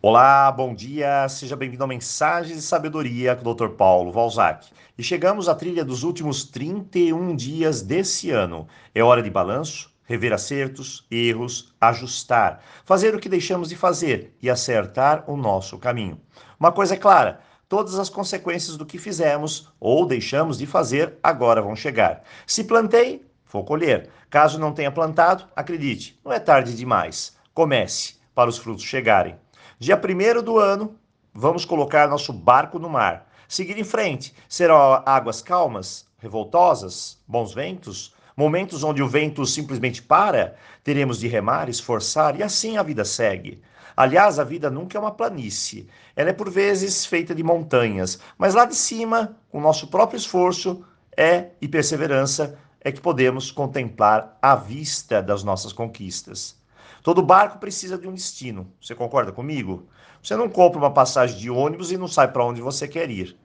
Olá, 0.00 0.52
bom 0.52 0.76
dia, 0.76 1.28
seja 1.28 1.56
bem-vindo 1.56 1.82
a 1.82 1.86
Mensagens 1.88 2.54
de 2.58 2.62
Sabedoria 2.62 3.34
com 3.34 3.50
o 3.50 3.52
Dr. 3.52 3.70
Paulo 3.70 4.12
Valzac. 4.12 4.68
E 4.96 5.02
chegamos 5.02 5.48
à 5.48 5.56
trilha 5.56 5.84
dos 5.84 6.04
últimos 6.04 6.44
31 6.44 7.34
dias 7.34 7.82
desse 7.82 8.30
ano. 8.30 8.68
É 8.94 9.02
hora 9.02 9.20
de 9.20 9.28
balanço, 9.28 9.92
rever 10.04 10.32
acertos, 10.32 11.04
erros, 11.10 11.74
ajustar, 11.80 12.62
fazer 12.84 13.12
o 13.16 13.18
que 13.18 13.28
deixamos 13.28 13.70
de 13.70 13.74
fazer 13.74 14.36
e 14.40 14.48
acertar 14.48 15.24
o 15.26 15.36
nosso 15.36 15.76
caminho. 15.78 16.20
Uma 16.60 16.70
coisa 16.70 16.94
é 16.94 16.96
clara: 16.96 17.40
todas 17.68 17.98
as 17.98 18.08
consequências 18.08 18.76
do 18.76 18.86
que 18.86 18.98
fizemos 18.98 19.68
ou 19.80 20.06
deixamos 20.06 20.58
de 20.58 20.66
fazer 20.66 21.18
agora 21.20 21.60
vão 21.60 21.74
chegar. 21.74 22.22
Se 22.46 22.62
plantei, 22.62 23.26
vou 23.50 23.64
colher. 23.64 24.10
Caso 24.30 24.60
não 24.60 24.72
tenha 24.72 24.92
plantado, 24.92 25.48
acredite, 25.56 26.16
não 26.24 26.32
é 26.32 26.38
tarde 26.38 26.72
demais. 26.72 27.36
Comece 27.52 28.14
para 28.32 28.48
os 28.48 28.58
frutos 28.58 28.84
chegarem. 28.84 29.34
Dia 29.80 29.96
1 29.96 30.42
do 30.42 30.58
ano, 30.58 30.96
vamos 31.32 31.64
colocar 31.64 32.08
nosso 32.08 32.32
barco 32.32 32.80
no 32.80 32.90
mar. 32.90 33.28
Seguir 33.46 33.78
em 33.78 33.84
frente. 33.84 34.34
Serão 34.48 35.04
águas 35.06 35.40
calmas, 35.40 36.04
revoltosas, 36.18 37.16
bons 37.28 37.54
ventos, 37.54 38.12
momentos 38.36 38.82
onde 38.82 39.00
o 39.04 39.08
vento 39.08 39.46
simplesmente 39.46 40.02
para, 40.02 40.56
teremos 40.82 41.20
de 41.20 41.28
remar, 41.28 41.68
esforçar 41.68 42.36
e 42.36 42.42
assim 42.42 42.76
a 42.76 42.82
vida 42.82 43.04
segue. 43.04 43.62
Aliás, 43.96 44.40
a 44.40 44.44
vida 44.44 44.68
nunca 44.68 44.98
é 44.98 45.00
uma 45.00 45.12
planície. 45.12 45.88
Ela 46.16 46.30
é 46.30 46.32
por 46.32 46.50
vezes 46.50 47.06
feita 47.06 47.32
de 47.32 47.44
montanhas, 47.44 48.18
mas 48.36 48.54
lá 48.54 48.64
de 48.64 48.74
cima, 48.74 49.36
com 49.48 49.60
nosso 49.60 49.86
próprio 49.86 50.18
esforço, 50.18 50.84
é 51.16 51.50
e 51.62 51.68
perseverança 51.68 52.58
é 52.80 52.90
que 52.90 53.00
podemos 53.00 53.52
contemplar 53.52 54.36
a 54.42 54.56
vista 54.56 55.22
das 55.22 55.44
nossas 55.44 55.72
conquistas. 55.72 56.57
Todo 57.02 57.22
barco 57.22 57.58
precisa 57.58 57.96
de 57.96 58.06
um 58.06 58.14
destino. 58.14 58.72
Você 58.80 58.94
concorda 58.94 59.32
comigo? 59.32 59.88
Você 60.22 60.36
não 60.36 60.48
compra 60.48 60.78
uma 60.78 60.92
passagem 60.92 61.38
de 61.38 61.50
ônibus 61.50 61.92
e 61.92 61.96
não 61.96 62.08
sai 62.08 62.28
para 62.30 62.44
onde 62.44 62.60
você 62.60 62.86
quer 62.88 63.10
ir. 63.10 63.36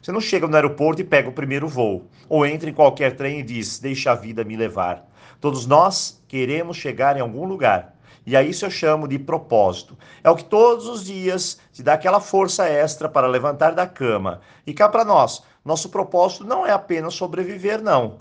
Você 0.00 0.12
não 0.12 0.20
chega 0.20 0.46
no 0.46 0.54
aeroporto 0.54 1.00
e 1.00 1.04
pega 1.04 1.28
o 1.28 1.32
primeiro 1.32 1.66
voo, 1.66 2.06
ou 2.28 2.46
entra 2.46 2.70
em 2.70 2.74
qualquer 2.74 3.16
trem 3.16 3.40
e 3.40 3.42
diz: 3.42 3.78
Deixa 3.78 4.12
a 4.12 4.14
vida 4.14 4.44
me 4.44 4.56
levar. 4.56 5.04
Todos 5.40 5.66
nós 5.66 6.22
queremos 6.28 6.76
chegar 6.76 7.16
em 7.16 7.20
algum 7.20 7.44
lugar. 7.44 7.96
E 8.26 8.36
a 8.36 8.42
isso 8.42 8.66
eu 8.66 8.70
chamo 8.70 9.08
de 9.08 9.18
propósito. 9.18 9.96
É 10.22 10.28
o 10.28 10.36
que 10.36 10.44
todos 10.44 10.86
os 10.86 11.04
dias 11.04 11.58
te 11.72 11.82
dá 11.82 11.94
aquela 11.94 12.20
força 12.20 12.68
extra 12.68 13.08
para 13.08 13.26
levantar 13.26 13.72
da 13.72 13.86
cama. 13.86 14.40
E 14.66 14.74
cá 14.74 14.88
para 14.88 15.04
nós, 15.04 15.42
nosso 15.64 15.88
propósito 15.88 16.44
não 16.44 16.66
é 16.66 16.70
apenas 16.70 17.14
sobreviver, 17.14 17.82
não. 17.82 18.20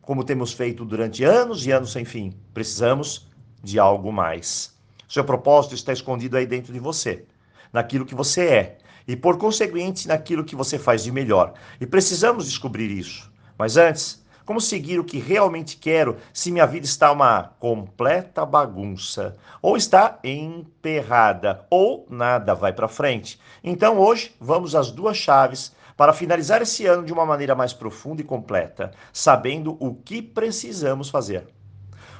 Como 0.00 0.22
temos 0.22 0.52
feito 0.52 0.84
durante 0.84 1.24
anos 1.24 1.66
e 1.66 1.72
anos 1.72 1.90
sem 1.90 2.04
fim. 2.04 2.32
Precisamos 2.54 3.28
de 3.62 3.78
algo 3.78 4.12
mais. 4.12 4.74
Seu 5.08 5.24
propósito 5.24 5.74
está 5.74 5.92
escondido 5.92 6.36
aí 6.36 6.46
dentro 6.46 6.72
de 6.72 6.78
você, 6.78 7.24
naquilo 7.72 8.04
que 8.04 8.14
você 8.14 8.46
é 8.46 8.78
e, 9.06 9.16
por 9.16 9.38
conseguinte, 9.38 10.06
naquilo 10.06 10.44
que 10.44 10.54
você 10.54 10.78
faz 10.78 11.02
de 11.02 11.10
melhor. 11.10 11.54
E 11.80 11.86
precisamos 11.86 12.46
descobrir 12.46 12.90
isso. 12.90 13.32
Mas 13.56 13.78
antes, 13.78 14.22
como 14.44 14.60
seguir 14.60 14.98
o 14.98 15.04
que 15.04 15.18
realmente 15.18 15.76
quero 15.76 16.16
se 16.32 16.50
minha 16.50 16.66
vida 16.66 16.86
está 16.86 17.10
uma 17.10 17.54
completa 17.58 18.44
bagunça, 18.44 19.36
ou 19.60 19.76
está 19.76 20.18
emperrada, 20.22 21.66
ou 21.70 22.06
nada 22.08 22.54
vai 22.54 22.72
para 22.72 22.86
frente? 22.86 23.40
Então 23.64 23.98
hoje 23.98 24.34
vamos 24.40 24.74
às 24.74 24.90
duas 24.90 25.16
chaves 25.16 25.74
para 25.96 26.12
finalizar 26.12 26.62
esse 26.62 26.86
ano 26.86 27.04
de 27.04 27.12
uma 27.12 27.26
maneira 27.26 27.54
mais 27.54 27.72
profunda 27.72 28.22
e 28.22 28.24
completa, 28.24 28.92
sabendo 29.12 29.76
o 29.80 29.94
que 29.94 30.22
precisamos 30.22 31.10
fazer. 31.10 31.48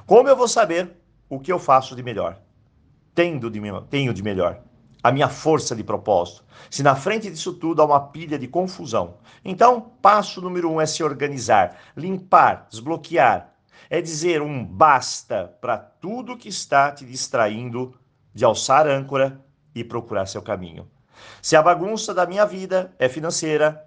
Como 0.05 0.27
eu 0.27 0.35
vou 0.35 0.47
saber 0.47 0.98
o 1.29 1.39
que 1.39 1.51
eu 1.51 1.59
faço 1.59 1.95
de 1.95 2.01
melhor, 2.01 2.39
tendo 3.13 3.49
de, 3.49 3.61
tenho 3.89 4.13
de 4.13 4.23
melhor, 4.23 4.61
a 5.03 5.11
minha 5.11 5.29
força 5.29 5.75
de 5.75 5.83
propósito. 5.83 6.43
Se 6.69 6.83
na 6.83 6.95
frente 6.95 7.29
disso 7.29 7.53
tudo 7.53 7.81
há 7.81 7.85
uma 7.85 7.99
pilha 7.99 8.37
de 8.37 8.47
confusão. 8.47 9.17
Então, 9.45 9.91
passo 10.01 10.41
número 10.41 10.69
um 10.69 10.81
é 10.81 10.85
se 10.85 11.03
organizar, 11.03 11.77
limpar, 11.95 12.67
desbloquear. 12.69 13.53
É 13.89 14.01
dizer 14.01 14.41
um 14.41 14.63
basta 14.63 15.55
para 15.61 15.77
tudo 15.77 16.37
que 16.37 16.49
está 16.49 16.91
te 16.91 17.05
distraindo 17.05 17.95
de 18.33 18.43
alçar 18.45 18.87
âncora 18.87 19.43
e 19.73 19.83
procurar 19.83 20.25
seu 20.25 20.41
caminho. 20.41 20.87
Se 21.41 21.55
a 21.55 21.61
bagunça 21.61 22.13
da 22.13 22.25
minha 22.25 22.45
vida 22.45 22.93
é 22.99 23.09
financeira, 23.09 23.83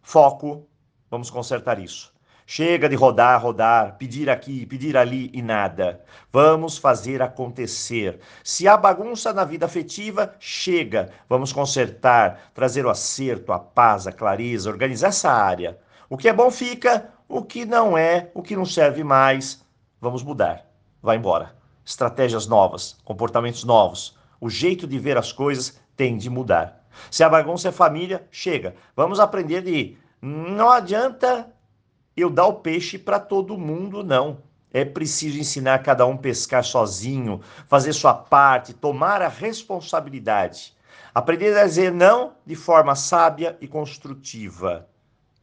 foco, 0.00 0.66
vamos 1.10 1.28
consertar 1.28 1.78
isso. 1.78 2.12
Chega 2.52 2.88
de 2.88 2.96
rodar, 2.96 3.40
rodar, 3.40 3.96
pedir 3.96 4.28
aqui, 4.28 4.66
pedir 4.66 4.96
ali 4.96 5.30
e 5.32 5.40
nada. 5.40 6.04
Vamos 6.32 6.78
fazer 6.78 7.22
acontecer. 7.22 8.18
Se 8.42 8.66
há 8.66 8.76
bagunça 8.76 9.32
na 9.32 9.44
vida 9.44 9.66
afetiva, 9.66 10.34
chega. 10.40 11.10
Vamos 11.28 11.52
consertar, 11.52 12.50
trazer 12.52 12.84
o 12.84 12.90
acerto, 12.90 13.52
a 13.52 13.58
paz, 13.60 14.08
a 14.08 14.12
clareza, 14.12 14.68
organizar 14.68 15.10
essa 15.10 15.30
área. 15.30 15.78
O 16.08 16.16
que 16.16 16.28
é 16.28 16.32
bom 16.32 16.50
fica, 16.50 17.12
o 17.28 17.40
que 17.40 17.64
não 17.64 17.96
é, 17.96 18.32
o 18.34 18.42
que 18.42 18.56
não 18.56 18.66
serve 18.66 19.04
mais, 19.04 19.64
vamos 20.00 20.24
mudar. 20.24 20.66
Vai 21.00 21.18
embora. 21.18 21.54
Estratégias 21.86 22.48
novas, 22.48 22.96
comportamentos 23.04 23.62
novos. 23.62 24.18
O 24.40 24.50
jeito 24.50 24.88
de 24.88 24.98
ver 24.98 25.16
as 25.16 25.30
coisas 25.30 25.80
tem 25.96 26.18
de 26.18 26.28
mudar. 26.28 26.84
Se 27.12 27.22
a 27.22 27.28
bagunça 27.28 27.68
é 27.68 27.72
família, 27.72 28.26
chega. 28.28 28.74
Vamos 28.96 29.20
aprender 29.20 29.62
de 29.62 29.96
não 30.20 30.68
adianta 30.68 31.48
eu 32.20 32.30
dar 32.30 32.46
o 32.46 32.54
peixe 32.54 32.98
para 32.98 33.18
todo 33.18 33.58
mundo, 33.58 34.02
não. 34.02 34.38
É 34.72 34.84
preciso 34.84 35.38
ensinar 35.38 35.80
cada 35.80 36.06
um 36.06 36.14
a 36.14 36.18
pescar 36.18 36.62
sozinho, 36.62 37.40
fazer 37.68 37.92
sua 37.92 38.14
parte, 38.14 38.72
tomar 38.72 39.20
a 39.20 39.28
responsabilidade. 39.28 40.74
Aprender 41.12 41.56
a 41.58 41.66
dizer 41.66 41.90
não 41.90 42.34
de 42.46 42.54
forma 42.54 42.94
sábia 42.94 43.56
e 43.60 43.66
construtiva. 43.66 44.86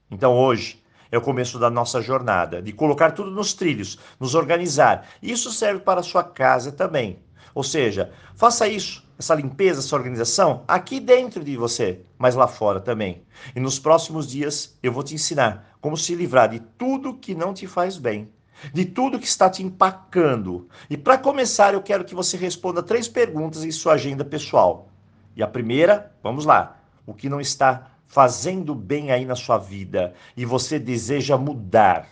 Então 0.10 0.34
hoje 0.34 0.82
é 1.12 1.18
o 1.18 1.22
começo 1.22 1.60
da 1.60 1.70
nossa 1.70 2.02
jornada, 2.02 2.62
de 2.62 2.72
colocar 2.72 3.12
tudo 3.12 3.32
nos 3.32 3.54
trilhos, 3.54 4.00
nos 4.20 4.36
organizar. 4.36 5.08
Isso 5.22 5.52
serve 5.52 5.82
para 5.82 6.00
a 6.00 6.04
sua 6.04 6.24
casa 6.24 6.72
também. 6.72 7.20
Ou 7.58 7.64
seja, 7.64 8.12
faça 8.36 8.68
isso, 8.68 9.04
essa 9.18 9.34
limpeza, 9.34 9.80
essa 9.80 9.96
organização 9.96 10.64
aqui 10.68 11.00
dentro 11.00 11.44
de 11.44 11.58
você, 11.58 12.02
mas 12.16 12.36
lá 12.36 12.48
fora 12.48 12.80
também. 12.80 13.24
E 13.56 13.60
nos 13.60 13.80
próximos 13.80 14.28
dias 14.28 14.78
eu 14.84 14.94
vou 14.94 15.02
te 15.02 15.16
ensinar 15.16 15.76
como 15.82 15.98
se 15.98 16.14
livrar 16.14 16.50
de 16.50 16.60
tudo 16.60 17.16
que 17.16 17.34
não 17.34 17.56
te 17.56 17.66
faz 17.66 17.98
bem, 17.98 18.30
de 18.72 18.86
tudo 18.86 19.18
que 19.18 19.26
está 19.26 19.50
te 19.50 19.64
empacando. 19.64 20.70
E 20.88 20.96
para 20.96 21.18
começar, 21.18 21.74
eu 21.74 21.82
quero 21.82 22.06
que 22.06 22.14
você 22.14 22.38
responda 22.38 22.84
três 22.84 23.08
perguntas 23.08 23.64
em 23.64 23.72
sua 23.72 23.94
agenda 23.94 24.24
pessoal. 24.24 24.90
E 25.36 25.42
a 25.42 25.48
primeira, 25.48 26.16
vamos 26.22 26.46
lá, 26.46 26.80
o 27.08 27.14
que 27.16 27.28
não 27.28 27.42
está 27.42 27.90
fazendo 28.06 28.76
bem 28.76 29.10
aí 29.10 29.26
na 29.26 29.36
sua 29.36 29.58
vida 29.58 30.14
e 30.36 30.46
você 30.46 30.78
deseja 30.78 31.40
mudar? 31.40 32.08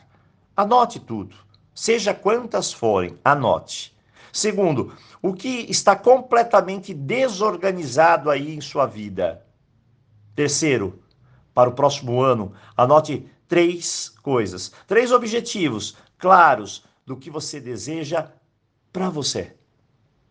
Anote 0.57 1.00
tudo, 1.00 1.35
seja 1.72 2.16
quantas 2.16 2.73
forem, 2.73 3.16
anote. 3.23 3.94
Segundo, 4.35 4.91
o 5.22 5.34
que 5.34 5.66
está 5.69 5.96
completamente 5.96 6.94
desorganizado 6.94 8.29
aí 8.29 8.53
em 8.53 8.59
sua 8.59 8.85
vida. 8.85 9.46
Terceiro, 10.35 11.01
para 11.53 11.69
o 11.69 11.73
próximo 11.73 12.22
ano, 12.22 12.51
anote 12.75 13.25
três 13.47 14.09
coisas, 14.22 14.74
três 14.88 15.13
objetivos 15.13 15.95
claros 16.18 16.84
do 17.06 17.16
que 17.16 17.29
você 17.29 17.62
deseja 17.62 18.28
para 18.91 19.09
você. 19.09 19.56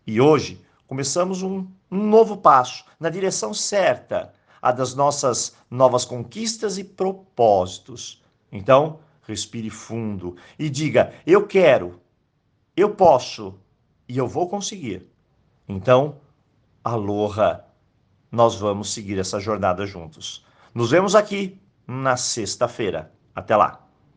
E 0.07 0.21
hoje 0.21 0.61
começamos 0.87 1.43
um, 1.43 1.67
novo 1.91 2.37
passo 2.37 2.85
na 3.01 3.09
direção 3.09 3.55
certa, 3.55 4.35
a 4.61 4.71
das 4.71 4.95
nossas 4.95 5.57
novas 5.71 6.05
conquistas 6.05 6.77
e 6.77 6.85
propósitos. 6.85 8.23
Então, 8.53 9.01
respire 9.27 9.71
fundo 9.71 10.37
e 10.59 10.69
diga: 10.69 11.15
Eu 11.27 11.47
quero, 11.47 11.99
eu 12.77 12.91
posso, 12.91 13.59
e 14.09 14.17
eu 14.19 14.27
vou 14.27 14.49
conseguir. 14.49 15.07
Então, 15.69 16.21
aloha, 16.83 17.65
nós 18.31 18.57
vamos 18.57 18.93
seguir 18.93 19.19
essa 19.19 19.41
jornada 19.41 19.87
juntos. 19.87 20.45
Nos 20.75 20.91
vemos 20.91 21.15
aqui 21.15 21.61
na 21.87 22.17
sexta-feira. 22.17 23.13
Até 23.35 23.57
lá! 23.57 23.84